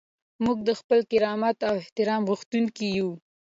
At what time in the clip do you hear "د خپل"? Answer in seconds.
0.67-0.99